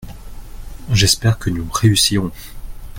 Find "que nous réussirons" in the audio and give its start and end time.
1.37-2.31